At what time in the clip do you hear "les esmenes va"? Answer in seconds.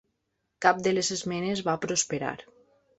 0.99-1.79